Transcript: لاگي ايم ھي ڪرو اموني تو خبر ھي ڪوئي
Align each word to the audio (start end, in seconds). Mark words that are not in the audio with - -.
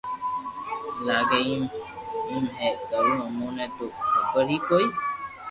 لاگي 1.07 1.41
ايم 2.29 2.45
ھي 2.57 2.69
ڪرو 2.89 3.13
اموني 3.27 3.67
تو 3.77 3.85
خبر 4.19 4.45
ھي 4.51 4.57
ڪوئي 4.69 4.87